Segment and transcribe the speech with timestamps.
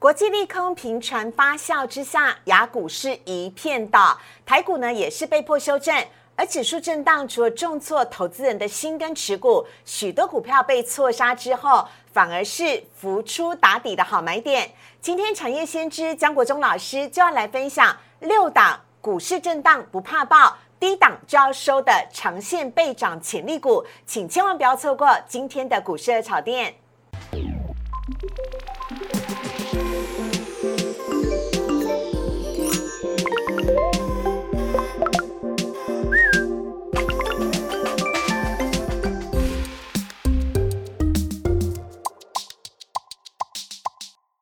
[0.00, 5.94] 国际利空频传发酵之下，雅股是一片倒，台股呢也是被迫修正。
[6.34, 14.70] 而指数震荡，除了重挫投资人的心跟持股，许多股票被错杀之后，反而是浮出打底的好买点。
[15.02, 26.74] 今天产业先知江国忠老师就要来分享六档股市震荡不怕爆，低档就要收的长线倍涨潜力股，请千万不要错过今天的股市的炒店。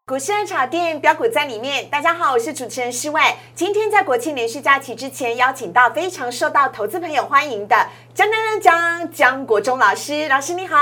[0.08, 1.86] 股市的炒店标股在里面。
[1.90, 3.20] 大家好，我是主持人施伟。
[3.54, 7.76] 今天在国庆连续假期之前，邀请到非常受到投资朋友欢迎的。
[8.18, 10.76] 江江江江国忠老师，老师你好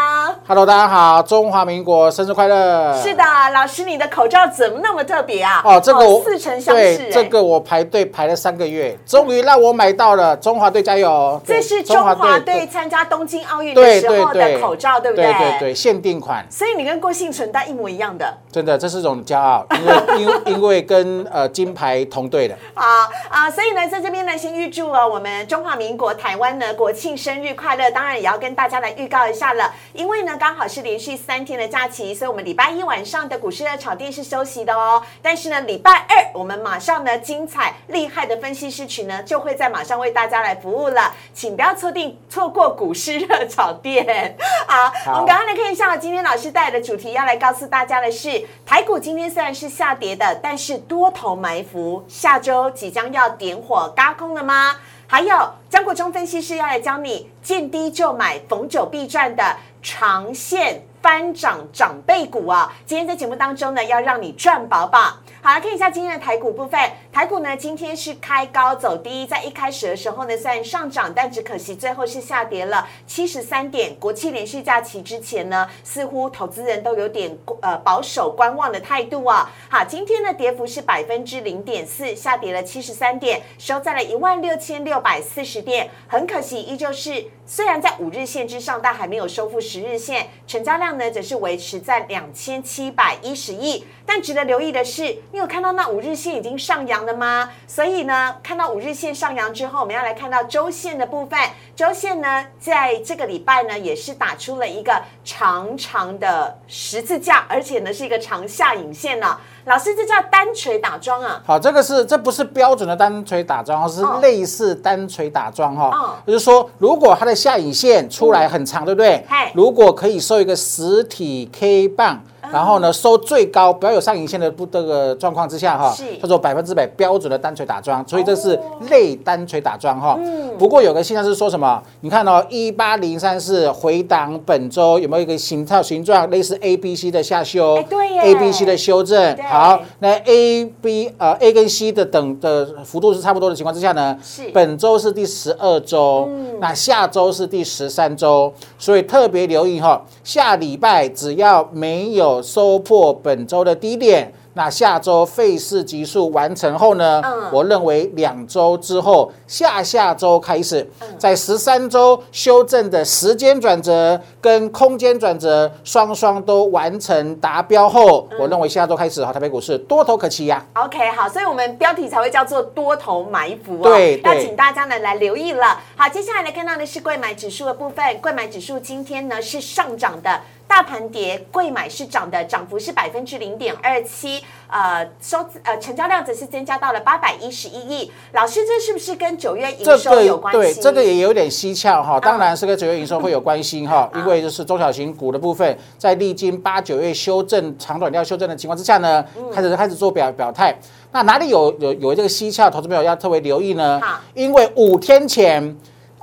[0.48, 2.98] ，Hello，大家好，中华民国生日快乐。
[3.02, 3.22] 是的，
[3.52, 5.60] 老师，你的口罩怎么那么特别啊？
[5.62, 10.34] 哦，这个我似曾相识，这个我排队排了三个月，终于让我买到了。
[10.38, 11.38] 中华队加油！
[11.44, 15.26] 这是中华队参加东京奥运的时候的口罩，对不对？
[15.26, 16.42] 对对对，限定款。
[16.50, 19.94] 所以你跟郭幸存戴一模一样的，真的，这是一种骄傲，因为
[20.48, 22.56] 因因为跟呃金牌同队的。
[22.72, 22.82] 好
[23.28, 27.74] 啊，所以呢，在这边呢，先预祝啊我们中华民国台湾呢国庆生日快。
[27.76, 35.02] 乐，当然也要跟大家来预告一下了，因为呢刚好是连续三天的假期，所以我们礼拜一晚上的股市热炒店是休息的哦。
[35.20, 44.36] 但是呢，礼拜二我们马上呢精彩厉害的分析师群呢就会在马上为大家来服务了，请不要错定错过股市热炒店。
[44.68, 54.76] 好，我们赶快来看一下今天老师带来的主题，要来告诉大家的是，台股今天虽然是下跌的，但是多头埋伏，下周即将要点火嘎空了吗？
[55.06, 60.82] 还有江国忠分析师要来教你见低就买，逢九必赚的长线。
[61.02, 62.74] 翻涨长辈股啊！
[62.84, 65.18] 今天在节目当中呢，要让你赚饱饱。
[65.46, 66.80] 好，来看一下今天的台股部分。
[67.12, 73.94] 台股呢，今天是开高走低，在一开始的时候呢，虽然上涨，但只可惜最后是下跌了七十三点。
[73.94, 79.48] 国庆连续假期之前呢，似乎投资人都有点呃保守观望的态度啊。
[79.68, 85.88] 好，今天的跌幅是百分之零点四，下跌了七十三点，收在了一万六千六百四十点。
[86.08, 90.98] 很可惜，依旧是虽然在五日线之上，但还没有收复十日线，成交量。
[90.98, 93.84] 呢，则是维持在两千七百一十亿。
[94.08, 97.50] 但值得留意的是，你有看到那五日线已经上扬了吗？
[97.68, 101.38] 所以呢，看到五日线上扬之后，我们要来看到周线的部分。
[101.76, 109.36] 周线呢，在这个礼拜呢，也是打出了一个长长的十字架，而且呢，是一个长下影线呢。
[109.66, 111.42] 老师，这叫单锤打桩啊？
[111.44, 116.16] 好，这个是这不是标准的单锤打桩，是类似单锤打桩哈。
[116.26, 119.22] 就是说，如果它的下影线出来很长，对不对？
[119.52, 122.22] 如果可以收一个实体 K 棒。
[122.52, 128.58] 然后呢，收最高不要有上影线的不这个状况之下哈，叫做百分之百标准的单锤打桩，所以这是
[128.88, 130.18] 类单锤打桩哈。
[130.58, 131.82] 不过有个现象是说什么？
[132.00, 137.82] 你看哦，一八零三四回档本周有没有一个形态形状类似 A B C 的下修？
[137.88, 139.36] 对，A B C 的修正。
[139.42, 146.28] 好，那 A B 呃 A 跟 C 的等的幅度是差不多的情况之下呢，是本周是第十二周，
[146.60, 152.35] 那下周是第十三周，所以特别留意哈，下礼拜只要没有。
[152.42, 154.32] 收破本周的低点。
[154.54, 157.20] 那下周费氏级数完成后呢？
[157.22, 160.88] 嗯，我认为两周之后，下下周开始，
[161.18, 170.64] 在十三周修正的时间转折跟空间转折双双都完成达标后，我认为下周开始哈，台北股市多头可期呀。
[170.72, 173.82] OK，好，所以我们标题才会叫做多头埋伏哦。
[173.82, 175.78] 对，要请大家呢来留意了。
[175.96, 184.42] 好，接下来来看到的是贵买指数的部分，贵买指数今天呢是上涨的，大盘跌，贵买是涨的，涨幅是百分之零点二七。
[184.68, 188.10] 呃，收呃成交量则是增加到了八百一十一亿。
[188.32, 190.58] 老师，这是不是跟九月营收有关系？
[190.58, 192.18] 对，这个也有点蹊跷哈。
[192.18, 200.76] 当然是跟九月营收会有关系哈，因为就是中小型股的部分，在历经八九月修正长短调修正的情况之下呢，开始开始做表表态。
[201.12, 202.68] 那哪里有有有这个蹊跷？
[202.68, 204.00] 投资朋友要特别留意呢？
[204.34, 205.76] 因为五天前。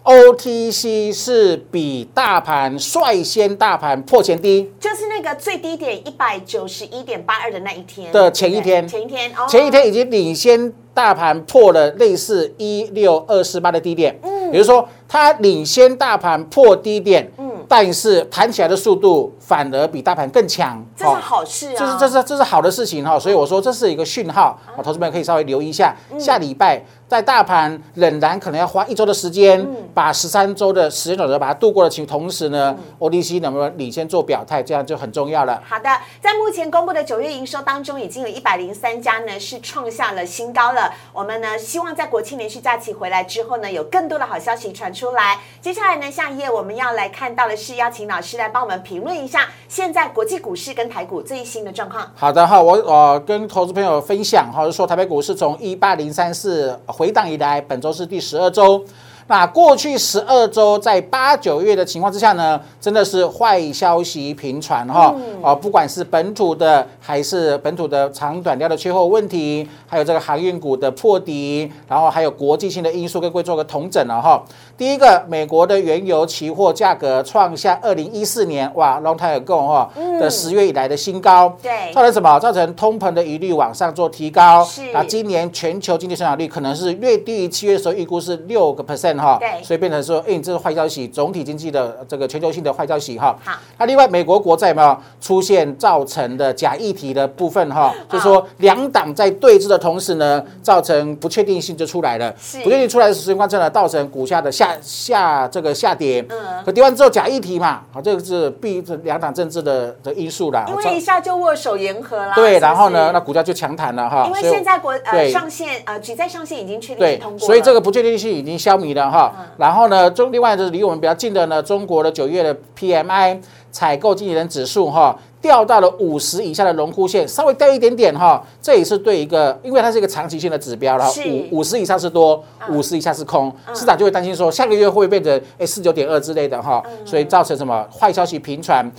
[0.04, 17.52] OTC 是比大盘率先大盘破前低，就是那个最低点一百九十一点八二的那一天的前一天，前一天，前一天已经领先大盘破了类似一六二四八的低点，嗯，也就是说它领先大盘破低点，嗯。
[17.66, 21.76] 但是弹起来的速度反而比大盘更强，这是好事啊！
[21.80, 26.84] 这是这是这是好的事情哈，所以我说这是一个讯号啊，投资们可以稍微留意一下，下礼拜。
[27.08, 29.64] 在大盘仍然可能要花一周的时间，
[29.94, 35.62] 把十三周的时间转折把它度过的，情同时呢，ODC 能不能领先做表态，这样就很重要了。
[35.68, 35.90] 好的，
[36.20, 40.92] 在目前公布的九月营收当中，已经有一百零三家呢是创下了新高了。
[41.12, 45.40] 我们呢希望在国庆连续假期回来之后呢，有更多的好消息传出来。
[45.62, 52.12] 接下来呢，下一页我们要来看到的是邀请老师来帮我们评论一下现在国际股市跟台股最新的状况。
[52.16, 56.80] 好的哈，我呃跟投资朋友分享哈，就说台北股市从一八零三四。
[56.94, 58.86] 回档以来，本周是第十二周。
[59.28, 65.16] 那过去十二周，在八九月的情况之下呢，真的是坏消息频传哈。
[65.42, 74.44] 啊，不管是本土的，还是本土的长短料的缺货问题，还有这个航运股的破底，然后还有国际性的因素，跟各位做个统整了哈。
[74.78, 81.56] 第一个，美国的原油期货价格创下二零一四年哇 long time ago 哈的十月以来的新高。
[81.62, 81.94] 对。
[81.94, 82.38] 造成什么？
[82.40, 84.66] 造成通膨的疑虑往上做提高。
[84.66, 84.82] 是。
[84.92, 89.13] 那今年全球经济增长率可能是略低于七月的时候预估是六个 percent。
[89.18, 93.36] 哈，对，所以变成说，哎，这是坏消息，总体经济的这个全球性的坏消息哈。
[93.44, 97.94] 好，那另外美国国债有没有出现造成的假议题的部分哈？
[98.10, 102.34] 就是说两党在对峙的同时呢，造成不确定性就出来了。
[102.64, 106.26] 不确定出来的时间观测呢，造成股价的下下这个下跌。
[106.30, 110.66] 嗯，可跌完之后假议题嘛，好，这个是必这两党政治的的因素啦。
[110.68, 112.34] 因为一下就握手言和啦。
[112.36, 114.26] 对，然后呢，那股价就强弹了哈。
[114.28, 119.03] 因为现在国呃上限呃举债上限已经确定通过所以这个不确定性已经消弭了。
[119.12, 123.40] 哈，然后呢，中另外就是离我们比较近的呢，中国的九月的 PMI
[123.72, 125.18] 采购经理人指数哈。
[125.44, 131.06] 掉到了五十以下的龙枯线，稍微掉一点点哈，这也是对一个，因为它是一个长期性的指标了。
[131.52, 138.90] 五五十以上是多，五十以下是空，市场就会担心说下个月会变成哎四九点二之类的哈，所以造成什么坏消息频传，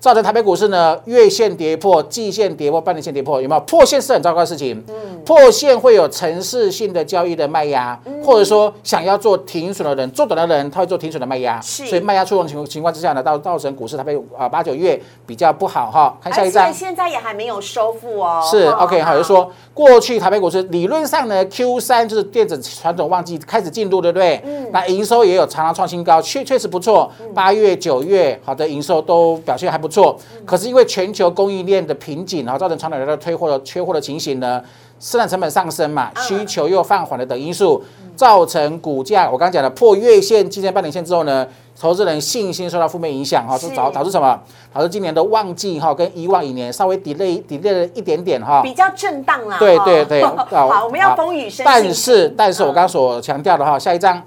[0.00, 3.60] 造成台北股市呢月线跌破，季线跌破，半年线跌破，有没有？
[3.60, 4.82] 破线是很糟糕的事情？
[4.88, 15.91] 嗯，破线会有城市性的交易的卖压，或者说想要做停损的人，做短的人他会做停损的卖压，所以卖压出笼情情况之下呢，到造成股市台北啊八九月比较不好。
[15.92, 16.72] 好，看下一张。
[16.72, 18.42] 现在也还没有收复哦。
[18.50, 24.42] 是，OK，好，就说过去台北股市理论上呢，Q 三就是电子传统旺季开始进入，对不对？
[24.46, 24.70] 嗯。
[24.72, 27.12] 那营收也有常常创新高，确确实不错。
[27.34, 30.18] 八月、九月，好的营收都表现还不错。
[30.46, 34.62] 可是因为全球供应链的瓶颈，然后造成传统的退货的缺货的情形呢，
[34.98, 37.84] 生产成本上升嘛，需求又放缓了等因素，
[38.16, 41.46] 造成股价我刚刚讲的破月线、季线、半年线之后呢。
[41.80, 44.38] 投资人信心受到负面影响哈，是导导致什么？
[44.72, 49.56] 导致今年的旺季哈，跟以往一年稍微 delay delay 了一点点哈，比较震荡啦。
[49.58, 51.64] 对对对， 好，我们要风雨生。
[51.64, 54.22] 但是，但是我刚刚所强调的哈，下一章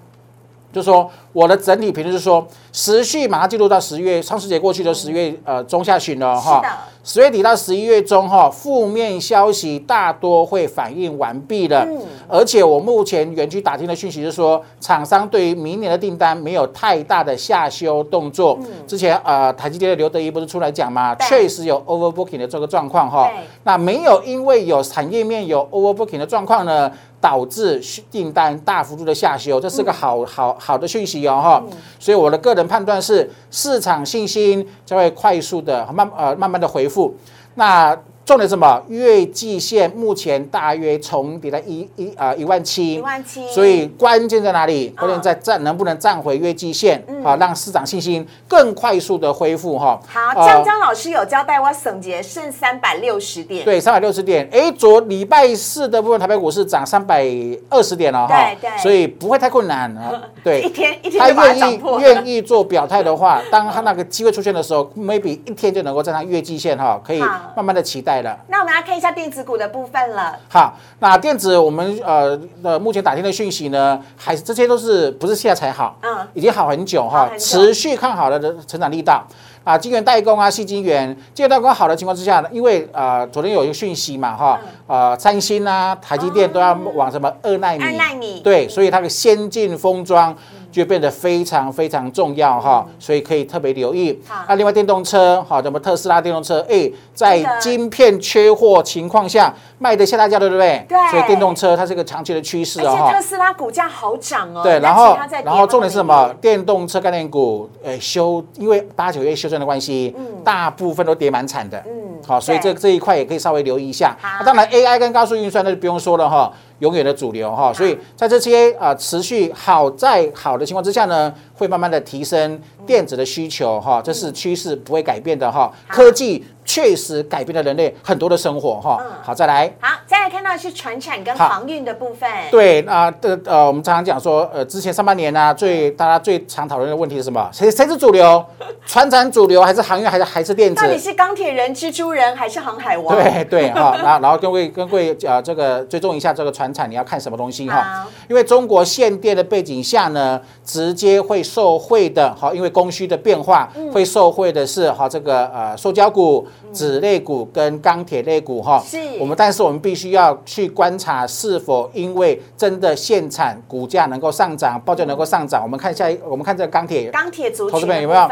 [0.75, 1.09] 就说。
[1.35, 6.61] 我的整体评论是说，时序马上进入到十月，双十节过去的十月呃中下旬了哈，
[7.03, 11.85] 十月底到十一月中哈，负面消息大多会反映完毕了。
[11.89, 11.99] 嗯，
[12.29, 18.57] 而且我目前园区打听的讯息是说，厂商对于明年的订单没有太大的下修动作。
[18.61, 21.13] 嗯，之前呃台积电的刘德一不是出来讲嘛？
[21.15, 23.29] 确实有 overbooking 的这个状况哈。
[23.65, 26.89] 那没有因为有产业面有 overbooking 的状况呢，
[27.25, 27.81] 导致
[28.11, 31.27] 订单大幅度的下修，这是个好好好的讯息。
[31.27, 31.63] 哦哈，
[31.99, 37.15] 所以我的个人判断是，市场信心将会快速的慢呃慢慢的回复。
[37.55, 38.81] 那重点什么？
[38.87, 43.47] 月季线目前大约重叠在一一啊一万七，一万七。
[43.49, 44.89] 所以关键在哪里？
[44.97, 49.99] 关键在站能不能站回月季线，好让市场信心更快速的恢复哈。
[50.07, 54.49] 好，江江老师有交代我省节剩三百六十点，对，三百六十点。
[54.51, 57.23] 哎，昨礼拜四的部分台北股市涨三百
[57.69, 60.19] 二十点了哈，对对，所以不会太困难啊。
[60.43, 67.19] 对，一天一天他愿意愿意做表态的话，当他那个机会出现的时候，maybe 一天就能够站上月季线哈，可以
[67.55, 68.14] 慢慢的期待。
[68.47, 70.37] 那我们来看一下电子股的部分了。
[70.49, 75.97] 好，那电子我们呃的目前打听的讯息呢，还是这些都是不是现在才好？
[76.01, 79.25] 嗯，已经好很久哈，持续看好了的成长力道。
[79.63, 87.83] 啊，晶圆代工啊，细晶圆，晶圆代工好的情况之下呢，因为呃昨天有一个讯息嘛哈，呃三星啊、台积电都要往什么二纳米？
[87.83, 88.41] 二纳米。
[88.41, 90.35] 对，所以它的先进封装。
[90.75, 94.21] 就变得非常非常重要哈，所以可以特别留意。
[94.45, 100.85] 那另外电动车，好，什么特斯拉电动车，哎，在晶片缺货情况下卖的下大价，对不对？
[100.89, 100.97] 对。
[101.09, 103.09] 所以电动车它是一个长期的趋势哦。
[103.09, 104.61] 特斯拉股价好涨哦。
[104.63, 106.33] 对，然后然后重点是什么？
[106.41, 111.81] 电动车概念股，哎，修，因为八九月修正的关系，嗯，大部分都跌蛮惨的。
[111.87, 111.93] 嗯。
[112.27, 114.13] 好，所以这这一块也可以稍微留意一下。
[114.21, 114.43] 好。
[114.43, 116.51] 当然，AI 跟高速运算那就不用说了哈。
[116.79, 125.71] 永远的主流哈，所以在这些啊持续好在好的情况之下呢，会慢慢的提升电子的需求哈，这是趋势不会改变的哈。
[125.87, 129.01] 科技确实改变了人类很多的生活哈。
[129.23, 129.71] 好，再来。
[129.79, 132.29] 好，再来看到是船产跟航运的部分。
[132.51, 137.49] 对啊，这呃，我们常常讲说，呃，之前上半年呢，最大家最常讨论的问题是什么？
[137.53, 138.43] 谁谁是主流？
[138.85, 140.81] 船产主流还是航运还是还是电子？
[140.81, 143.15] 到底是钢铁人、蜘蛛人还是航海王？
[143.15, 148.07] 对对哈，然后然后各位各位呃，这个追踪一下这个船产，你要看什么东西哈？
[148.27, 158.83] 因为中国限电的背景下呢，直接会受惠的，哈，因为供需的变化，会受惠的是哈这个呃塑胶股、纸类股跟钢铁类股哈。
[158.85, 158.97] 是。
[159.19, 165.61] 我们但是我们必须要去观察是否因为真的限产，股价能够上涨，报价能够上涨。
[165.61, 168.29] 我们看一下，我们看这个钢铁，钢铁族投资有没有？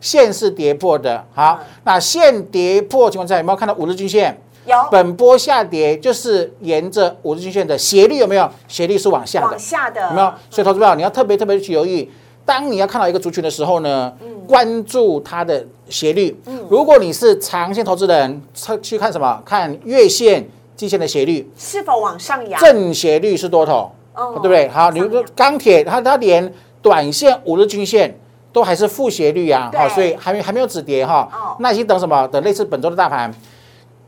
[0.00, 4.38] 线是跌破的，好，那线跌破情况下有没有看到五日均线？
[4.66, 4.76] 有。
[4.90, 8.46] 本波下跌就是沿着五日均线的斜率有没有？
[8.68, 9.46] 斜率是往下的。
[9.46, 10.08] 往下的。
[10.08, 10.30] 有没有？
[10.50, 12.10] 所以投资者你要特别特别去留意，
[12.44, 14.12] 当你要看到一个族群的时候呢，
[14.46, 16.38] 关注它的斜率。
[16.46, 16.64] 嗯。
[16.68, 18.42] 如果你是长线投资人，
[18.82, 19.42] 去看什么？
[19.44, 22.60] 看月线、季线的斜率是否往上扬？
[22.60, 24.68] 正斜率是多头，对不对？
[24.68, 28.18] 好，你说钢铁它它连短线五日均线。
[28.54, 31.28] 都还是负斜率呀，好，所以还没还没有止跌哈。
[31.58, 32.24] 耐心等什么？
[32.28, 33.28] 等类似本周的大盘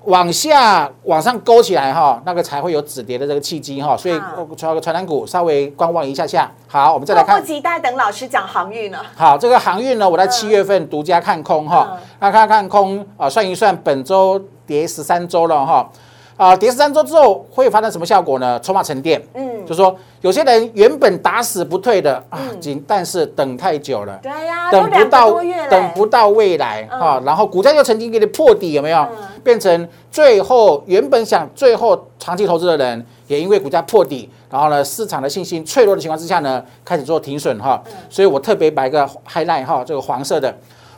[0.06, 3.96] 往下往上勾起来哈，那个才会有止跌的这个契机哈。
[3.96, 4.20] 所以
[4.56, 6.50] 传个传单股稍微观望一下下。
[6.66, 7.36] 好，我们再来看。
[7.36, 9.00] 迫不及待等老师讲航运了。
[9.14, 11.98] 好，这个航运呢，我在七月份独家看空哈。
[12.20, 15.88] 那看看空啊，算一算本周跌十三周了哈。
[16.36, 18.60] 啊，跌十三周之后会发生什么效果呢？
[18.60, 19.22] 筹码沉淀。
[19.34, 25.40] 嗯，就说有些人原本打死不退的啊，仅但是等太久了，对呀，等不到
[25.70, 29.06] 等不到未来哈，然后股价又曾经给你破底，有没有？
[29.42, 37.82] 变成最后原本想最后长期投资的人，也因为股价破底，然后呢市场的信心脆弱的情况之下呢，开始做停损哈。
[38.10, 40.54] 所以我特别买个 highlight 哈，这个黄色的。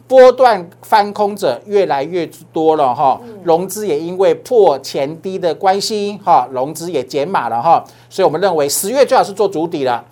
[0.09, 10.03] 波段翻空者越来越多了哈，融资也因为破前低的关系哈，融资也减码了哈，所以我们认为十月最好是做主底了，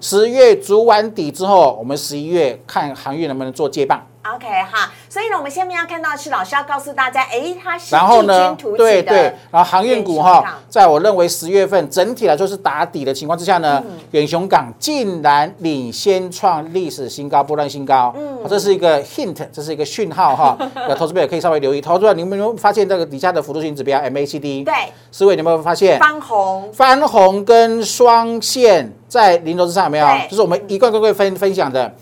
[0.00, 4.06] 十月足完底之后，我们十一月看航运能不能做接棒。
[4.34, 21.80] OK 哈，所以呢，我们下面要看到是老师要告诉大家，哎，它是然后呢，对对，然后航运股哈，在我认为十月份整体来说是打底的情况之下呢，远雄港竟然领先创历史新高，波段新高，嗯，这是一个 hint，这是一个讯号哈， 那投资者也可以稍微留意。
[21.80, 24.64] 投资者，你们有没有发现这个底下的辅助性指标 MACD？
[24.64, 24.74] 对，
[25.12, 26.72] 四位，你有没有发现翻红？
[26.72, 30.06] 翻红跟双线在零头之上有没有？
[30.28, 31.94] 就是我们一贯各位分分享的。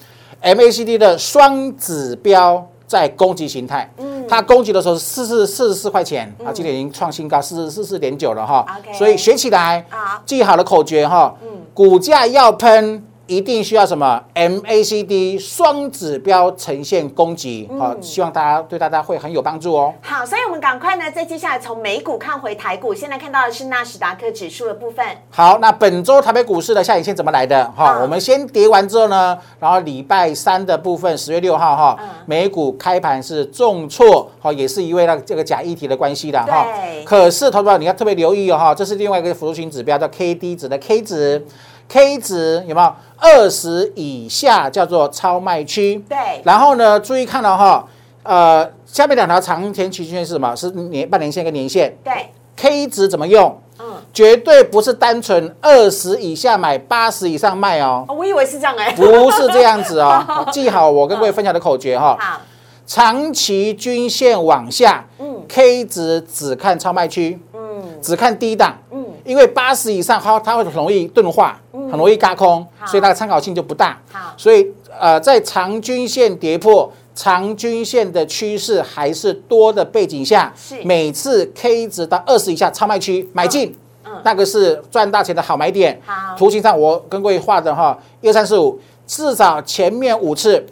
[0.44, 9.84] MACD 的双指标在攻击形态，嗯，它攻击的时候是四四四十四块钱啊，今天已经创新高四十四四点九了哈，所以学起来，
[10.26, 13.02] 记好了口诀哈，嗯，股价要喷。
[13.26, 19.94] 一定需要什么 MACD 双指标呈现攻击，好，希望大家对大家会很有帮助哦。
[20.02, 25.04] 好，所以我们赶快呢，在接下来从美股看回台股，现在看到的是纳斯达克指数的部分。
[25.30, 27.64] 好，那本周台北股市的下影线怎么来的？
[27.74, 36.66] 哈，我们先跌完之后呢，然后礼拜三的部分，十月六号哈，美股开盘是重挫，好，也是因为那这个假议题的关系的哈。
[37.06, 41.46] 可是，投资者你要特别留意哦哈，这是另外一个辅助型指标，叫 K D 指的 K 值。
[41.94, 46.04] K 值有没有二十以下叫做超卖区？
[46.08, 46.42] 对。
[46.42, 47.86] 然后呢，注意看了哈，
[48.24, 50.52] 呃，下面两条长天期均线是什么？
[50.56, 51.96] 是年半年线跟年线。
[52.02, 52.12] 对。
[52.56, 53.56] K 值怎么用？
[53.78, 58.04] 嗯，绝对不是单纯二十以下买，八十以上卖哦。
[58.08, 58.90] 我以为是这样哎。
[58.90, 62.16] 不是这样子哦， 记好我跟各位分享的口诀哈。
[62.18, 62.40] 好。
[62.84, 71.60] 长期均线往下，嗯，K 值只看超卖区，嗯，只看低档，嗯，因为八十以上它它会容易钝化。
[71.94, 73.96] 很容易嘎空，所以它的参考性就不大。
[74.10, 74.66] 好，所以
[74.98, 83.72] 呃，在长均线跌破长均线的趋势还是多的背景下，是每次 K 值到二十以下超卖区买进，
[84.04, 86.00] 嗯，那个是赚大钱的好买点。
[86.04, 90.66] 好，图形上我跟各位画的哈，一二三四五，至少前面五次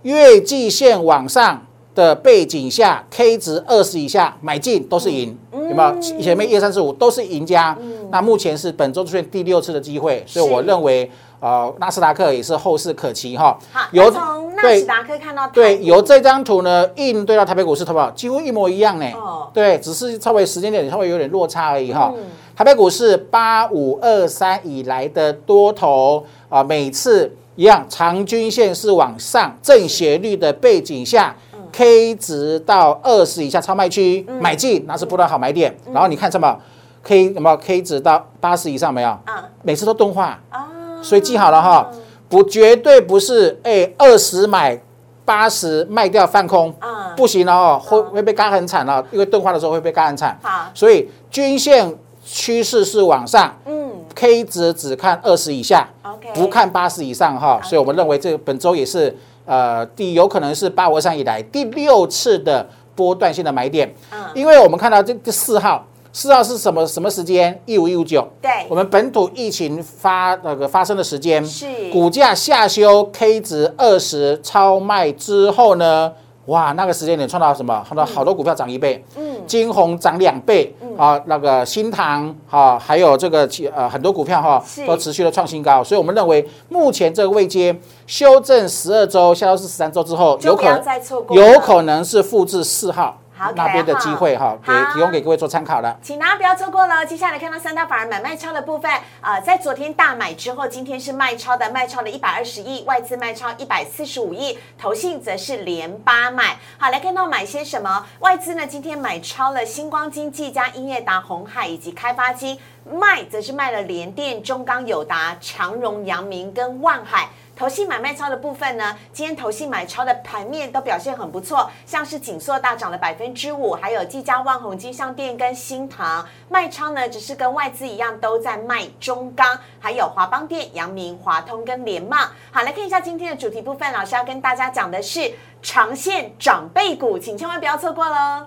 [0.00, 1.62] 月季线往上。
[1.94, 6.00] 的背景下，K 值二十以下买进都是赢，有没有？
[6.20, 7.76] 前面一二三四五都是赢家。
[8.10, 13.58] 那目前是本周出现第六次的机会，所以我认为，呃，纳斯达克也是后市可期哈。
[13.72, 18.10] 好，由从纳斯达克看到对，由这张图呢应对到台北股市，好不好？
[18.10, 19.06] 几乎一模一样呢。
[19.14, 22.12] 哦，对，只是稍微时间点稍微有点落差而已哈。
[22.54, 31.34] 台北股市八五二三以来的多头啊，每次一样，长均线是往上正斜率的背景下。
[31.72, 35.74] K 值到二十以下超卖区买进，那是不断好买点。
[35.92, 36.56] 然后你看什么
[37.02, 39.08] ？K 有没有？K 值到八十以上没有？
[39.08, 40.68] 啊，每次都钝化啊，
[41.02, 41.90] 所以记好了哈。
[42.28, 44.80] 不绝对不是哎二十买
[45.24, 50.38] 八十卖掉放空，啊，不行了哦，会会被割很惨了，因为钝化的时候会被割很惨。
[50.42, 55.88] 好，所以均线趋势是往上，嗯，K 值只看二十以下
[56.34, 65.86] 不看八十以上哈，所以我们认为这本周也是呃第有可能是八五三以来第六次的波段性的买点，嗯，因为我们看到这这四号。
[66.14, 67.58] 四号是什么什么时间？
[67.64, 68.28] 一五一五九。
[68.42, 76.12] 对，我们本土疫情发那个发生的时间是股价下修 K 值二十超卖之后呢？
[76.46, 77.84] 哇，那个时间点创造什么？
[77.86, 87.74] 创造好多股票涨一倍，嗯，金红涨两倍，啊，那个新塘啊，还有这个呃很多股票哈都持续的创新高，所以我们认为目前这个位阶
[88.08, 90.82] 修正十二周，下周是十三周之后，有可能
[91.30, 93.16] 有可能是复制四号。
[93.56, 97.04] 那边的机会哈，给提供给各位做参考了，请大家不要错过了。
[97.04, 106.56] 接下来看到三大法人买卖超的部分，啊，在昨天大买之后，今天是卖超的，卖超了一百二十亿，外资卖超一百四十五亿，投信则是连八买。
[106.78, 108.06] 好，来看到买些什么？
[108.20, 117.28] 外资呢，今天买超了星光经济加英业达、红海以及开发金，卖则是卖了联电、中钢、友达、长荣、阳明跟万海。
[117.54, 132.16] 投信买卖超的部分呢，今天投信买超的盘面都表现很不错，像是锦硕大涨了百分之五，还有技嘉、万宏、金相店跟新唐卖超呢，只是跟外资一样都在卖中钢，还有华邦电、阳明、华通跟联茂。
[132.50, 138.46] 好，来看一下今天的主题部分，老师要跟大家讲的是长线长辈股，请千万不要错过喽！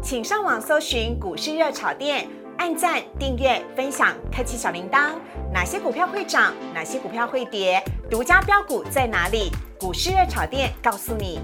[0.00, 2.28] 请上网搜寻股市热炒店。
[2.58, 5.12] 按赞、订阅、分享，开启小铃铛。
[5.52, 6.52] 哪些股票会涨？
[6.74, 7.82] 哪些股票会跌？
[8.10, 9.50] 独家标股在哪里？
[9.78, 11.40] 股市热炒店告诉你。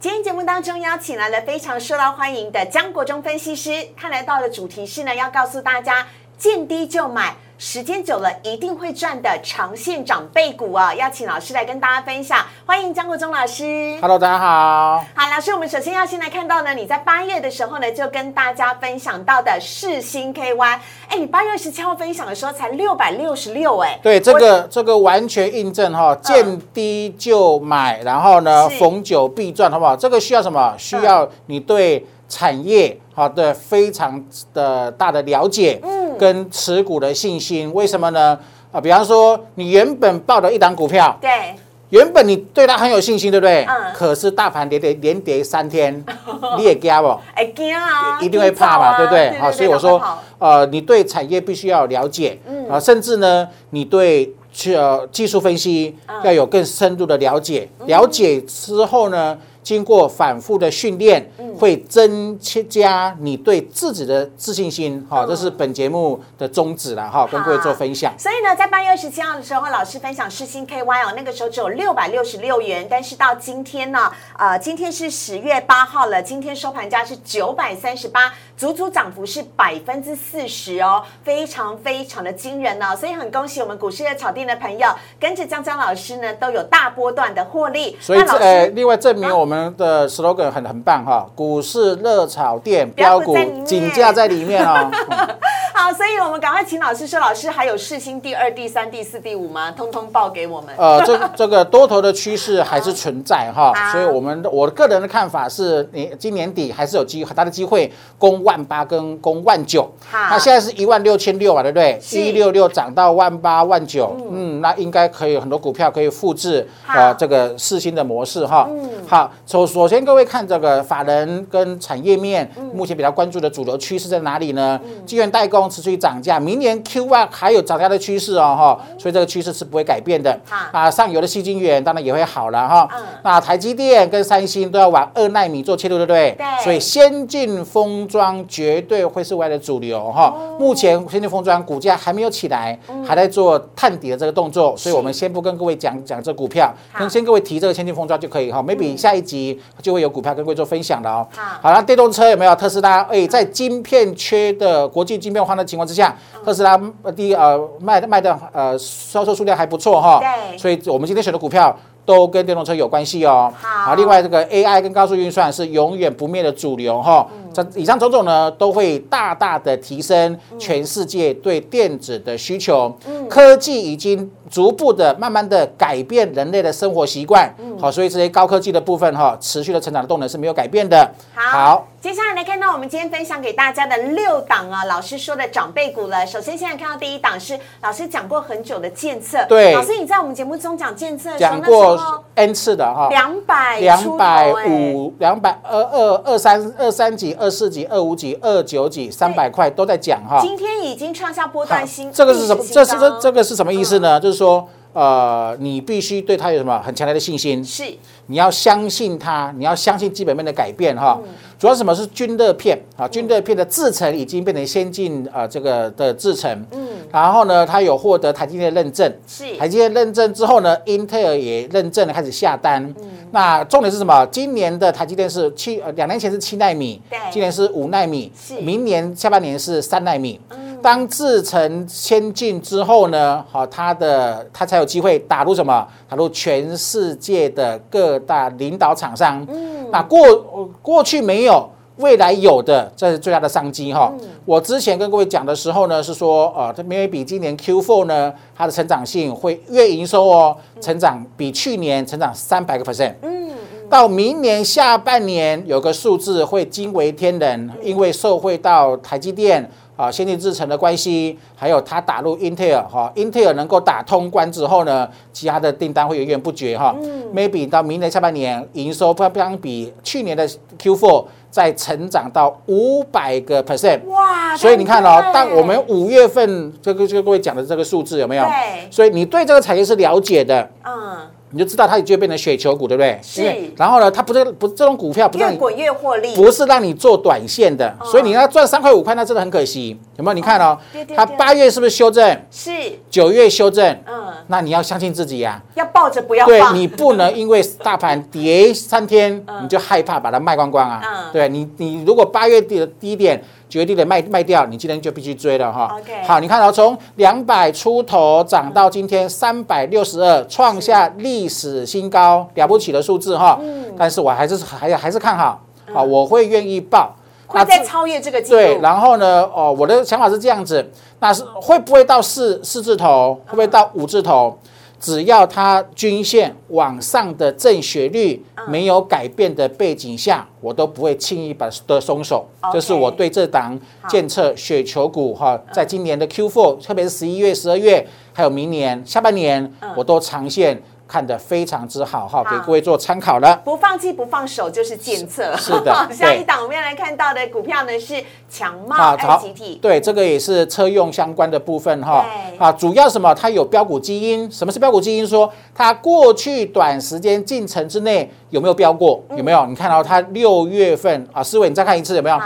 [0.00, 6.06] 今天节目当中邀请来了非常受到欢迎的江国忠分析师，他来到的主题是呢，要告诉大家
[6.38, 7.36] 见低就买。
[7.60, 10.94] 时间久了一定会赚的长线长辈股啊！
[10.94, 13.98] 邀请老师来跟大家分享，欢迎江国忠老师。
[14.00, 15.04] Hello，大家好。
[15.12, 20.78] 好，老师，我们首先要先来看到呢，你在八月的时候呢，就跟大家分享到的世星 KY。
[21.08, 29.96] 哎，你八月二十七号分享的时候才六百六十六，哎，对，这个这个完全印证哈，见低就买，然后呢逢九必赚，好不好？
[29.96, 30.72] 这个需要什么？
[30.78, 35.80] 需要你对产业好的非常的大的了解。
[35.82, 38.36] 嗯跟持股的信心，为什么呢？
[38.72, 41.54] 啊，比方说你原本报的一档股票，对，
[41.90, 43.64] 原本你对它很有信心，对不对？
[43.64, 43.94] 嗯。
[43.94, 46.04] 可是大盘跌跌连跌三天，
[46.58, 47.16] 你也惊不？
[47.34, 48.18] 哎，惊啊！
[48.20, 49.30] 一定会怕嘛，对不对？
[49.38, 50.02] 好，所以我说，
[50.40, 52.36] 呃，你对产业必须要了解，
[52.68, 59.38] 啊，甚至呢，你对去呃技术分析要有更深入的了解，了解之后呢？
[59.60, 65.06] 经过反复的训练，会增加你对自己的自信心。
[65.10, 68.12] 哈，这是本节目的宗旨了哈，跟各位做分享。
[68.18, 82.96] 所以呢，在八月二十七号的时候，老师分享世新 KY 哦，那个时候只有六百六十六元，但是到今天呢，呃，今天是十月八号了，今天收盘价是九百三十八，足足涨幅是百分之四十哦，非常非常的惊人呢。
[82.96, 84.88] 所以很恭喜我们股市的草地的朋友，
[85.20, 87.96] 跟着江江老师呢，都有大波段的获利。
[88.00, 89.58] 所以呃，另外证明我们。
[89.78, 93.34] 的 slogan 很很棒哈，股市热炒店标股
[93.64, 94.90] 紧价在里面哦。
[95.74, 99.70] 好，所以我们赶快请老师说，老师还有世新第二、第三、第四、第五吗？
[99.70, 100.74] 通通报给我们。
[100.76, 109.88] 呃，这这个多头的趋势还是存在哈，所以我们我个人的看法是，你今年底还是有机很大的机会攻万八跟攻万九。
[110.10, 111.96] 好，那现在是一万六千六嘛，对不对？
[112.10, 118.68] 一六六涨到万八万九，嗯，那应该可以很多股票可以复制呃这个世新的模式哈。
[118.68, 119.30] 嗯，好。
[119.46, 124.80] 首首先，各位看这个法人跟产业面，目前比较关注的主流趋势在哪里呢？
[125.06, 130.38] 基源代工持续涨价，明年 Q one 还有涨价的趋势哦，哈，所以这个趋势是不会改变的。
[130.72, 132.88] 啊，上游的细晶圆当然也会好了哈。
[133.22, 136.34] 那台积电跟三星都要往二纳米做切入，对不对？
[136.38, 136.64] 对。
[136.64, 140.34] 所以先进封装绝对会是未来的主流哈。
[140.58, 148.62] 目前先进封装股价还没有起来，还在做探底的这个动作，所以我们先不跟各位讲讲这股票，跟先各位提这个先进封装就可以哈。
[148.62, 149.58] maybe 下一集。
[149.80, 151.27] 就会有股票跟各位做分享了哦。
[151.30, 153.02] 好，好了，电动车有没有特斯拉？
[153.10, 156.78] 哎，在晶片缺的国际晶片荒的情况之下，特斯拉
[157.16, 160.20] 第一呃卖卖的呃销售数量还不错哈。
[160.20, 163.52] 对，所以我们今天选的股票都跟电动车有关系哦。
[163.60, 167.26] 好，另外这个 AI 跟高速运算是永远不灭的主流哈。
[167.52, 172.94] 这以上种种呢，都会大大的提升全世界对电子的需求。
[173.28, 177.52] 科技已经逐步的、慢慢的改变人类的生活习惯。
[177.80, 181.08] 好，所以这些高科技的部分哈，持续的成长的动能是没有改变的。
[181.34, 186.26] 好，接下来来看到我们今天分享给大家的六档啊，老师说的长辈股了。
[186.26, 189.44] 首先，现在看到第一档是老师讲过很久的建策。
[189.48, 200.38] 对，老师你在我们节目中讲建策讲过 N 次的哈，两百两百五、两百二二二三二三几、二四几、二五几、二九几、三百块都在讲哈。
[200.40, 202.64] 今天已经创下波段新，这个是什么？
[202.72, 204.20] 这是这这个是什么意思呢？
[204.20, 204.68] 就是说。
[204.94, 207.62] 呃，你必须对它有什么很强烈的信心？
[207.62, 207.84] 是，
[208.26, 211.16] 你要相信它，你要相信基本面的改变哈。
[211.58, 213.08] 主要什么是均热片啊？
[213.08, 216.64] 均热片的制程已经变成先进啊，这个的制程。
[216.70, 216.86] 嗯。
[217.10, 219.12] 然后呢，它有获得台积电认证。
[219.26, 219.56] 是。
[219.56, 222.82] 台积电认证之后呢英特尔也认证了，开始下单。
[223.00, 223.10] 嗯。
[223.32, 224.24] 那重点是什么？
[224.26, 227.18] 今年的台积电是七，呃，两年前是七纳米，对。
[227.32, 228.54] 今年是五纳米，是。
[228.60, 230.40] 明年下半年是三纳米。
[230.82, 235.86] 当制程先进之后呢，好，它的它才有机会打入什么？
[236.08, 239.44] 打入全世界的各大领导厂商。
[239.48, 244.12] 嗯，那过过去没有，未来有的，这是最大的商机哈。
[244.44, 253.14] 我之前跟各位讲的时候呢，是说，呃，它 maybe 今年 Q4 呢，它的成长性会月营收哦，成长比去年成长三百个 percent。
[253.22, 253.50] 嗯，
[253.90, 259.68] 到明年下半年有个数字会惊为天人，因为受惠到台积电。
[259.98, 266.94] 啊，先进制程的关系，还有它打入 Intel 哈，Intel 能够打通关之后呢，其他的订单会源源不绝哈。
[267.34, 274.04] Maybe 到明年下半年，营收不相比去年的 Q4 再成长到五百个 percent。
[274.06, 274.56] 哇！
[274.56, 278.44] 所以你看哦，当我们五月份这个这个各位讲的这个数字有没有？
[278.44, 278.88] 对。
[278.92, 280.70] 所以你对这个产业是了解的。
[280.84, 281.18] 嗯。
[281.50, 283.18] 你就知道它就会变成雪球股，对不对？
[283.22, 283.42] 是。
[283.76, 287.94] 然后呢，它不是不这种股票，不是越滚越获利，不是让你做短线的。
[288.04, 289.98] 所以你要赚三块五块，那真的很可惜。
[290.16, 290.34] 有没有？
[290.34, 290.76] 你看哦，
[291.16, 292.40] 它八月是不是修正？
[292.50, 292.70] 是。
[293.10, 293.86] 九月修正。
[294.06, 294.32] 嗯。
[294.48, 295.62] 那你要相信自己呀。
[295.74, 296.72] 要抱着不要放。
[296.72, 301.00] 对你不能因为大盘跌三天，你就害怕把它卖光光啊。
[301.02, 301.32] 嗯。
[301.32, 303.42] 对你，你如果八月底的低点。
[303.68, 305.94] 决定的卖卖掉，你今天就必须追了哈。
[306.26, 313.58] 好，你看到从两百出头涨到今天三百六十二，创下历史新高，了不起的数字哈。
[313.62, 313.94] 嗯。
[313.98, 315.60] 但是我还是还还是看好
[315.92, 317.14] 啊，我会愿意报。
[317.46, 318.58] 会再超越这个记录。
[318.58, 320.86] 对，然后呢，哦，我的想法是这样子，
[321.20, 323.40] 那是会不会到四四字头？
[323.46, 324.54] 会不会到五字头？
[325.00, 332.46] 只要它均线往上的正斜率没有改变的背景下，我都不会轻易把的松手。
[332.72, 340.82] 这是我对这档建测雪球股哈，在今年的 Q4，特别是十一月、十二月，还有明年下半年，我都长线。
[341.08, 343.58] 看得非常之好哈，给各位做参考了。
[343.64, 345.56] 不放弃不放手就是检测。
[345.56, 349.78] 是的， 下一档我们要来看到的股票呢是强茂集体。
[349.80, 352.24] 对，这个也是车用相关的部分哈。
[352.58, 353.34] 啊，主要什么？
[353.34, 354.48] 它有标股基因。
[354.50, 355.26] 什么是标股基因？
[355.26, 359.22] 说它过去短时间进程之内有没有标过？
[359.36, 359.64] 有没有？
[359.64, 362.38] 你看到它六月份啊，思伟，你再看一次有没有？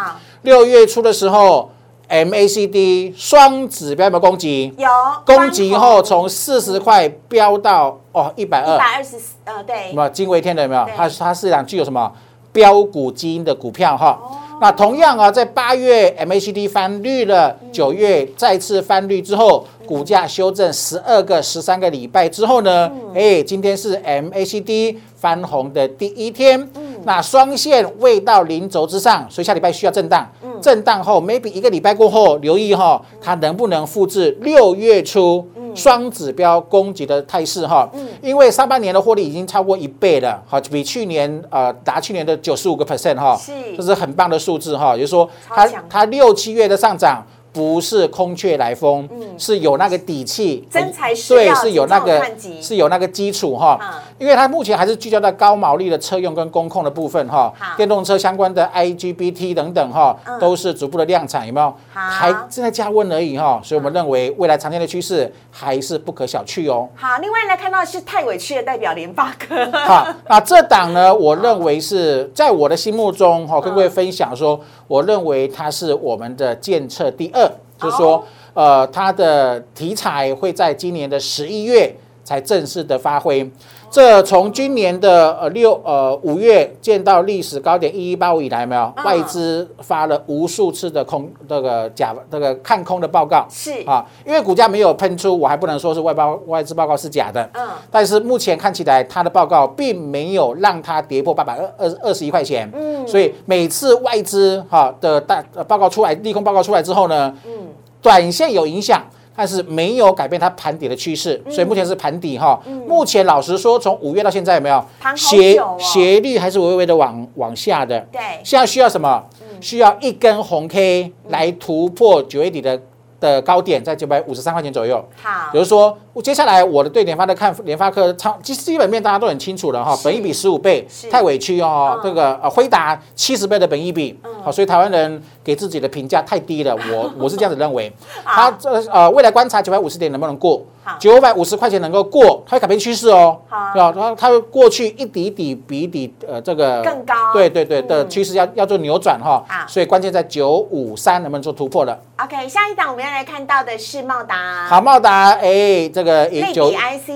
[0.42, 1.68] 六月初的时候。
[2.10, 4.70] MACD 双指标有没有攻击？
[4.76, 4.86] 有
[5.24, 10.86] 攻击后从四十块飙到哦一百二，一百二十四呃对，什么惊为天人有没有？
[10.96, 12.12] 它它是一档具有什么
[12.52, 14.18] 标股基因的股票哈。
[14.60, 26.68] 那同样啊，在八月 MACD 翻绿了，九月再次翻绿之后，股价修正十二个、十三个礼拜之后呢，哎，今天是 MACD 翻红的第一天。
[27.04, 30.24] 那双线未到零轴之上，所以下礼拜需要震荡。
[30.60, 35.44] 震荡后，maybe 一个礼拜过后，留意哈，它能不能复制六月初
[35.74, 37.88] 双指标攻击的态势哈？
[38.22, 43.38] 因为上半年的获利已经超过一倍了，好，比去年呃达去年的九十五个 percent 哈，
[43.76, 47.24] 这是很棒的数字哈，也就是说它它六七月的上涨。
[47.52, 52.24] 不是空穴来风，是有那个底气，真材对，是有那个
[52.62, 53.78] 是有那个基础哈。
[54.18, 61.74] 因为它目前还是聚焦在高毛利的车用跟工控的部分哈，电动车相关的 IGBT 等等哈，都是逐步的量产，有没有？
[61.92, 66.88] 还正在加温而已哈，所以我们认为未来常见的趋势还是不可小觑哦。
[66.94, 69.70] 好，另外呢看到是太委屈的代表联发科。
[69.72, 77.41] 好，那 这档呢，我认为是在我的心目中哈，跟各位分享说，我认为它是我们的建测第二。
[77.82, 83.50] 就是说，呃，它的题材会在今年的十一月才正式的发挥。
[83.92, 88.90] 这从今年的呃六呃五月见到历史高点一一八五以来，没有？
[89.04, 93.70] 外资发了无数次的空这个假这个看空的报告，是。
[93.86, 107.68] 啊，因为股价没有喷出，我还不能说是外报外资报告是假的，嗯，但是目前看起来它的报告并没有让它跌破八百二二二十一块钱，嗯，所以每次外资哈的大报告出来利空报告出来之后呢，嗯，
[108.00, 109.04] 短线有影响。
[109.34, 112.60] 但是没有改变它盘底的趋势，所以目前是盘底哈。
[112.86, 114.84] 目前老实说，从五月到现在有没有
[115.16, 118.00] 斜斜率还是微微的往往下的？
[118.12, 119.24] 对，现在需要什么？
[119.60, 122.80] 需要一根红 K 来突破九月底的。
[123.22, 124.96] 的高点在九百五十三块钱左右。
[125.22, 132.00] 好，比如说，接下来我的对联发的看，联发科超其实基本面大家都很清楚了哈，本一比十五倍，太委屈哦。
[132.02, 136.76] 这个呃，辉达七十倍的本一比，好，所以台湾人给自己的评价太低了。
[136.90, 137.92] 我 我是这样子认为，
[138.24, 140.62] 他这呃未来观察九百五十点能不能过？
[140.98, 143.38] 九百五十块钱能够过，它会改变趋势哦。
[143.48, 149.44] 好，然后它过去一底底比底呃这个更高，对对对的趋势要要做扭转哈。
[149.68, 154.66] 所以关键在九五三能不能做突破了？OK，下一档我们要来看到的是茂达。
[154.66, 156.72] 好，茂达哎，这个九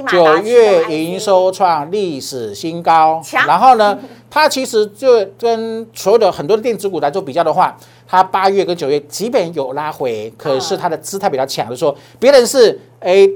[0.09, 3.21] 九月营收创历史新高。
[3.49, 3.99] 然后呢，
[4.31, 13.29] 它其实就跟所有的很多的电子股来做比较的话，它八月跟九月即便有拉回，可是它的姿态比较强，就说别人是哎。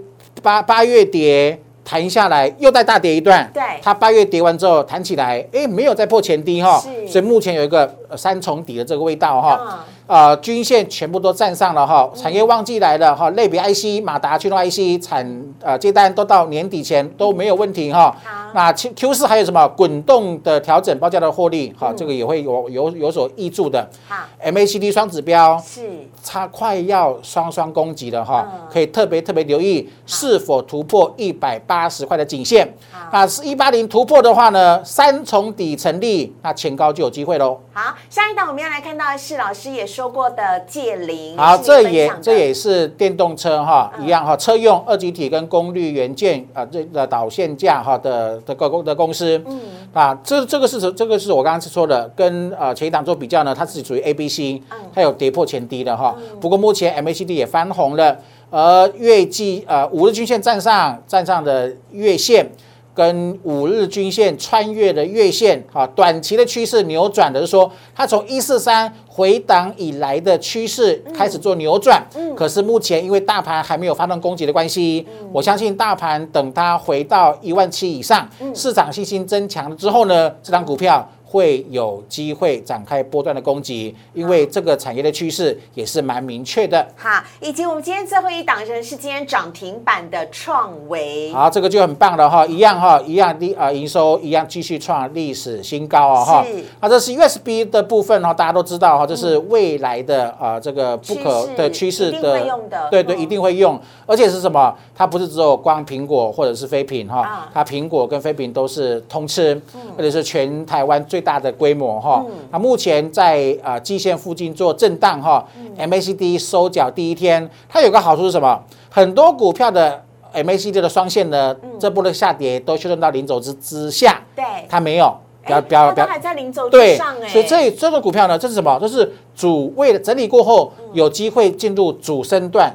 [0.43, 3.51] 八八月跌弹下来，又再大跌一段。
[3.53, 6.79] 对，它八月跌完之后弹起来，哎，没有再破前低哈。
[7.07, 9.85] 所以目前有一个三重底的这个味道哈。
[10.11, 15.25] 啊，均线全部都站上了哈，产业旺季来了哈，类比 IC、马达驱动 IC 产
[15.63, 18.13] 呃接单都到年底前都没有问题哈。
[18.53, 23.89] 那 Q Q 四还有什么滚动的调整报价的获利哈，这个也会有有有所益助的。
[24.09, 25.89] 好，MACD 双指标是
[26.27, 32.69] 它快要双双攻击了哈，可以特别特别留意是否突破一百八十块的颈线。
[33.13, 37.57] 那是一八零突破的话呢，三重底成立，那前高就有机会喽。
[37.81, 41.35] 好，下一档我们要来看到的是老师也说过的借零。
[41.39, 49.43] 好，这也这也是电动车哈，一样哈，车用二极体跟功率元件啊，这的导线架哈的的个公的公司。
[49.47, 49.59] 嗯。
[49.95, 54.63] 啊，这这个是这个是我刚刚说的，跟呃前一档做比较呢，它是属于 A B C，
[54.95, 56.15] 它有跌破前低的哈。
[56.39, 58.19] 不过目前 M A C D 也翻红了，
[58.51, 62.47] 而月季呃五日均线站上站上的月线。
[62.95, 81.09] 跟五日均线穿越的月线，哈，短期的趋势扭转的是说，它从一四三回档以来的趋势开始做扭转，嗯，可是目前因为大盘还没有发动攻击的关系，我相信大盘等它回到一万七以上，市场信心增强了之后呢，这张股票。
[81.31, 86.85] 会有机会展开波段的攻击，因为这个产业的趋势也是蛮明确的。
[86.97, 91.33] 好，以及我们今天最后一档人是今天涨停板的创维。
[91.33, 96.45] 好，这个就很棒了哈，一样哈，一样的啊，营收一样继续创历史新高啊哈。
[96.45, 96.65] 是。
[96.81, 102.45] 啊，这是 USB 的部分哈，大家都知道哈，这是未来的啊这个不可的趋势的，
[102.91, 104.77] 对对，一定会用，而且是什么？
[104.97, 109.55] 它不是只有光苹果或者是非品哈，它苹果跟非品都是通吃，
[109.97, 111.20] 或者是全台湾最。
[111.21, 115.47] 大的规模哈，那目前在啊季线附近做震荡哈
[115.79, 118.63] ，MACD 收脚第一天，它有个好处是什么？
[118.89, 120.03] 很多股票的
[120.33, 128.79] MACD 的双线呢，这波的下跌都修正到零轴之之下，对，它没有，表表表还在零轴之上哎，所以这这个股票呢，这是什么？
[128.81, 132.73] 这是主为了整理过后有机会进入主升段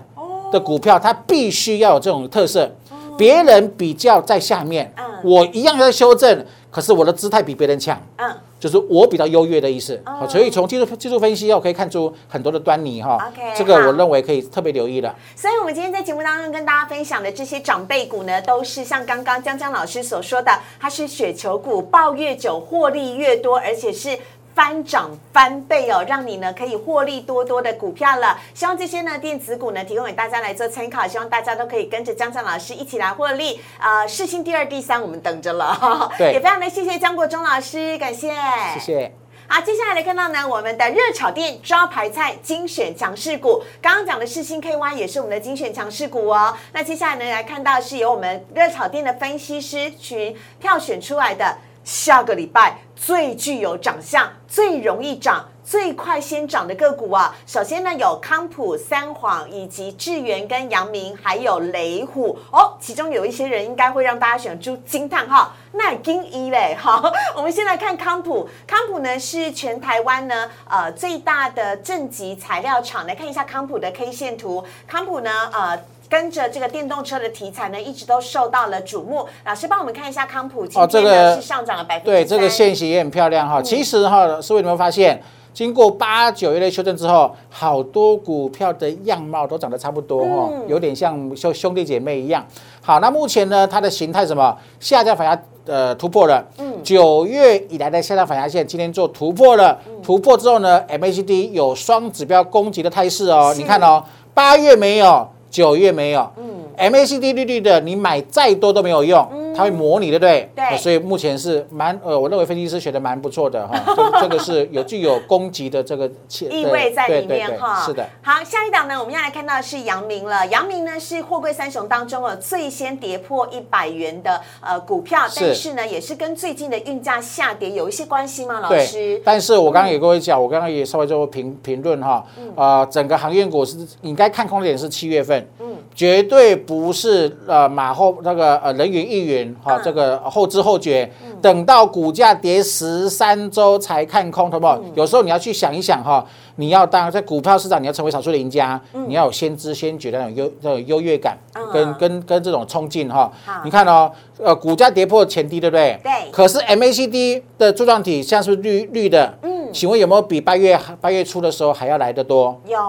[0.51, 2.69] 的股票，它必须要有这种特色，
[3.17, 6.45] 别人比较在下面，我一样在修正。
[6.75, 15.15] 可是我的姿态比别人强，嗯，就是我比较优越的意思，好，所以从技术技术分析哦可以看出很多的端倪哈，OK，这个我认为可以特别留意的。
[15.37, 24.19] 所以，我们今天在节目当中跟大家分享的这些长辈股呢，都是像刚刚江江老师所说的，它是雪球股，抱越久获利越多，而且是。
[24.55, 28.39] 翻涨翻倍哦，让你呢可以获利多多的股票了。
[28.53, 33.59] 希望这些呢电子股呢提供给大家来做参考，希望大家都可以跟着江江老师一起来获利。
[33.79, 36.09] 呃，世新第二、第三我们等着了。
[36.17, 38.33] 对，也非常的谢谢江国忠老师，感谢。
[38.75, 39.11] 谢谢。
[39.47, 46.57] 好，接下来来看到呢我们的热炒店招牌菜精选强势股，刚刚讲的世新 KY 也是我们的精选强势股哦。
[46.71, 51.57] 那接下来呢来看到是由我们热炒店的分析师群票选出来的。
[51.85, 62.75] 下个礼拜最具有长相、最容易涨、最快先涨的个股啊，首先呢有康普、三晃以及智源跟阳明，还有雷虎哦。
[62.79, 67.13] 其中有一些人应该会让大家选出惊叹号，那金一嘞好。
[67.37, 74.65] 我们先来看康普，康普呢是全台湾呢呃最大的正极材料厂，来看一下康普的 K 线图。
[74.87, 75.79] 康普呢呃。
[76.15, 79.27] 跟着这个电动车的题材呢，一直都受到了瞩目。
[79.45, 83.61] 老师帮我们看一下康普今天呢是上涨了百分之对，这个线型也很漂亮哈。
[83.61, 85.21] 其实哈，是为你们发现，
[85.53, 92.45] 经过八九月的修正之后，好多股票的样貌都长得差不多哈，有点像兄兄弟姐妹一样。
[92.81, 94.57] 好，那目前呢，它的形态什么？
[94.79, 103.53] 下降反压呃突破了，嗯，九月以来的下降反压线今天做突破了，突破之后呢，MACD 有双指标攻击的态势哦。
[103.57, 104.01] 你看哦，
[104.33, 106.29] 八月没有，九月没有，
[106.77, 110.49] MACD 利率的，你买再多都没有用，它会磨你，对不对？
[110.55, 110.77] 对。
[110.77, 116.09] 所以目前是蛮呃，我认为分析师学的蛮不错的哈，这这个是有具有攻击的这个
[116.49, 117.83] 意味在里面哈。
[117.85, 118.05] 是的。
[118.21, 120.45] 好，下一档呢，我们要来看到的是阳明了。
[120.47, 128.59] 阳明呢是货柜三雄当中呃最先跌破一百元的呃股票，但是呢也是跟最近的运价下跌有一些关系吗？
[128.59, 129.21] 老师？
[129.23, 135.47] 但是我刚刚也跟各位讲，我刚刚也稍微做评评论哈，啊，整个行业股是应该看空点是七月份。
[135.59, 141.09] 嗯绝对不是呃马后那个呃人云亦云哈，这个后知后觉，
[141.41, 144.79] 等到股价跌十三周才看空，好不好？
[144.95, 146.25] 有时候你要去想一想哈，
[146.55, 151.37] 你要当在股票市场你要成为少数的赢家，你要有先知先觉的那种优那种优越感，
[151.71, 153.31] 跟跟跟这种冲劲哈。
[153.63, 155.99] 你看哦，呃股价跌破前低，对不对？
[156.03, 156.11] 对。
[156.31, 159.33] 可是 MACD 的柱状体像是绿绿的。
[159.75, 162.57] 请问有没有比八月八月初的时候还要来得多？
[162.65, 162.79] 有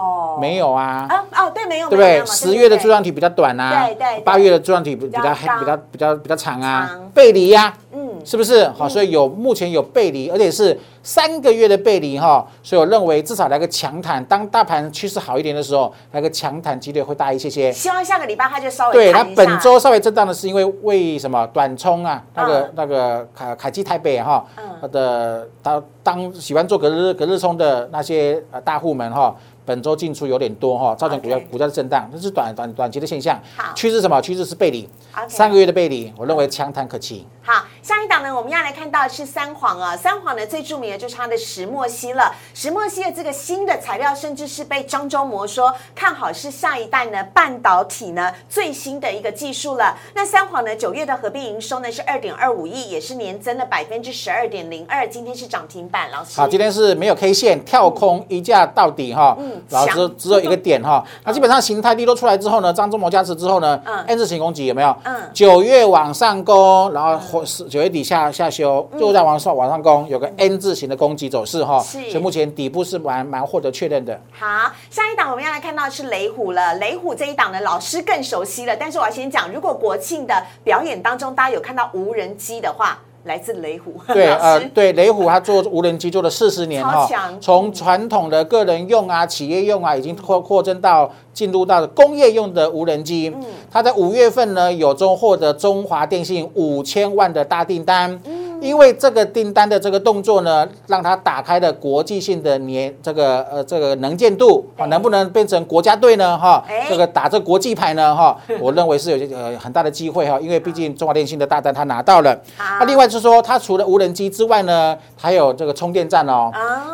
[0.40, 1.05] 没有啊？
[1.11, 2.25] 啊哦，对，没有，对不对？
[2.25, 4.20] 十月的柱状体比较短啊，对对。
[4.20, 8.68] 八月的柱状体比较比较比较比较长啊，背离呀，嗯，是不是？
[8.68, 17.71] 好，所以有目前有背离，而且是三个月的背离哈，所以我认为至少来个强弹，当大盘趋势好一点的时候，来个强弹几率会大一些些。
[17.71, 22.21] 希望下个礼拜它就稍微对它本周稍微震荡的是因为为什么短冲啊？
[22.35, 24.45] 那个那个凯凯基台北哈，
[24.81, 29.33] 它的当当喜欢做隔日隔日冲的那些呃大户们哈。
[29.64, 33.37] 本周进出有点多哈，造成股价股价的震荡，这是短短短期的现象。
[33.57, 34.21] 好，趋势什么？
[34.23, 34.88] 趋势是背离，
[35.27, 37.27] 三个月的背离，我认为强弹可期。
[37.42, 42.35] 好，下一档呢，我们要来看到是三黄啊，三黄呢最著名的就是它的石墨烯了。
[42.53, 49.96] 石墨烯的这个新的材料，甚至是被张忠谋说看好是下一代呢半导体呢最新的一个技术了。
[50.14, 56.11] 那三黄呢九月的合并营收呢是二点二五亿，也是年增了百分之十二点零二，今天是涨停板。
[56.11, 59.37] 老师，好，今天是没有 K 线跳空一价到底哈。
[59.38, 59.62] 嗯。
[59.70, 64.96] 然后只只有一个点哈，那基本上形态利落出来之后呢，张忠谋加持之后呢嗯，N 字形攻击有没有？
[65.05, 71.78] 嗯，九月往上攻，然后或是九月底下下修，又在往上往上攻，有个 N 字形的攻击走势哈。
[71.82, 74.18] 是，所以目前底部是蛮蛮获得确认的。
[74.32, 78.74] 好，下一档我们要来看到是雷虎了，雷虎这一档呢，老师更熟悉了。
[78.74, 82.98] 但是我要先讲，如果国庆的表演当中，大家有看到无人机的话。
[83.26, 87.08] 来自雷虎， 对，呃，对，雷虎他做无人机做了四十年哈，
[87.40, 93.32] 从传统的个人用啊、企业用啊，已经扩扩增到进入到工业用的无人机。
[93.34, 98.18] 嗯，他在五月份呢，有中获得中华电信五千万的大订单。
[98.61, 106.37] 因为这个订单的这个动作呢，让它打开了国际性的年这个呃这个能见度啊，能不能变成国家队呢？
[106.38, 108.14] 哈，这个打这国际牌呢？
[108.14, 112.37] 哈， 我认为是有些呃很大的机会哈，因为毕竟中华电信的大单他拿到了。
[112.81, 116.51] 那另外就是说，它除了无人机之外呢，还有这个充电站哦，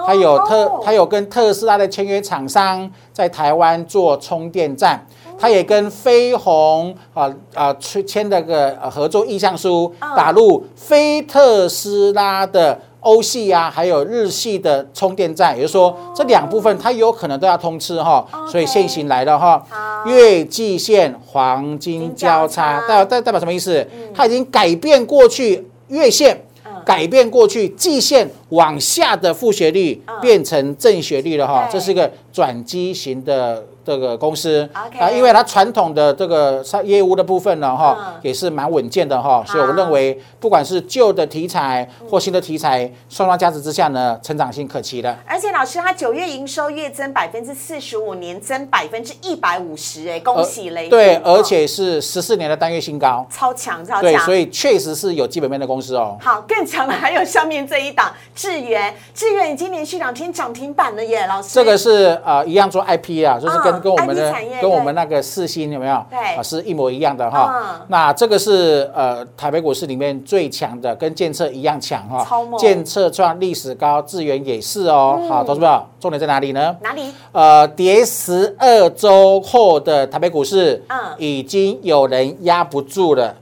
[0.06, 5.00] 还有特还有跟特斯拉的签约厂商在台湾做充电站。
[5.42, 19.60] 他也跟飞鸿啊啊签签了个合作意向书，打入非特斯拉的欧系啊，还有日系的充电站，也就是说这两部分它有可能都要通吃哈，所以现行来了哈，
[20.06, 23.84] 月季线黄金交叉代代代表什么意思？
[24.14, 26.40] 它已经改变过去月线，
[26.84, 33.64] 改变过去季线往下的负斜率变成正斜率了哈，这是一个转机型的。
[33.84, 45.18] 这个公司啊，因为它传统的这个业务的部分呢，哈，也是蛮稳健的哈，所以我认为不管是旧的题材或新的题材，双双加持之下呢，成长性可期的。
[45.26, 50.88] 而且老师，它九月营收月增百分之四十五，年增百分之一百五十，哎，恭喜雷！
[50.88, 54.02] 对，而且是十四年的单月新高，超强超强。
[54.02, 56.16] 对，所以确实是有基本面的公司哦。
[56.20, 58.12] 好，更强的还有下面这一档
[58.42, 61.50] 智源，智源已经连续两天涨停板了耶，老师。
[61.52, 63.72] 这个是呃一样做 IP 啊，就是跟。
[63.82, 66.04] 跟我们的跟我们那个四星有没有？
[66.08, 67.80] 对，啊是一模一样的哈。
[67.88, 72.24] 那这个是呃台北股市里面最强的，跟建策一样强哈。
[72.56, 75.20] 建策创历史高，智源也是哦。
[75.28, 76.76] 好，投资者重点在哪里呢？
[76.80, 77.12] 哪里？
[77.32, 83.34] 呃，跌十二周后的台北股市，嗯，已经有人压不住了，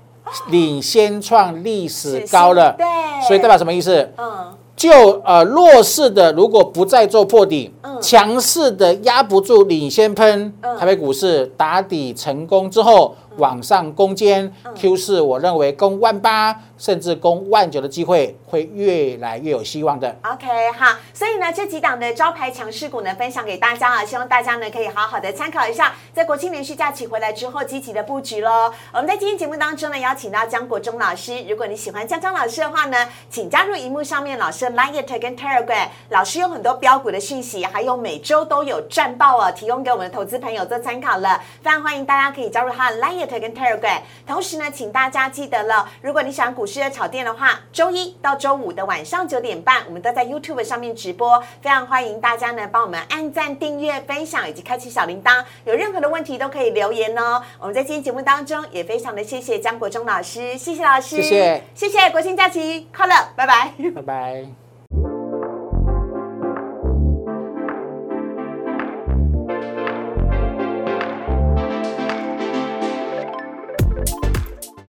[0.48, 2.72] 领先创历史高了。
[2.78, 2.86] 对，
[3.26, 4.10] 所以代表什么意思？
[4.16, 7.70] 嗯，就呃弱势的如果不再做破底。
[8.00, 8.02] 嗯。
[8.02, 13.14] 强势的压不住，领先喷，台北股市打底成功之后。
[13.36, 20.14] 往上攻坚，Q 四我认为攻万八甚至攻万九的机会会越来越有希望的。
[20.22, 28.70] OK，好，所以呢这几档的招牌强势股呢分享给大家啊，希望大家呢可以好好的参考一下，在国庆连续假期回来之后积极的布局喽。
[28.92, 43.30] 我们在今天节目当中呢邀请到江国忠老师，如果你喜欢江江老师的话呢，请加入荧幕上面老师的 Line 跟 Telegram，老师有很多标股的讯息，还有每周都有战报哦，提供给我们的投资朋友做参考了，非常欢迎大家可以加入他的 Line。
[43.40, 57.40] 跟 Telegram，同时呢，请大家记得了，如果你喜欢股市的炒店的话，周一到周五的晚上九点半，我们都在 YouTube 上面直播，非常欢迎大家呢帮我们按赞、订阅、分享以及开启小铃铛，有任何的问题都可以留言哦。
[57.58, 64.69] 我们在今天节目当中也非常的谢谢江国忠老师，谢谢老师，谢谢，谢谢国庆假期快乐，拜拜，拜拜。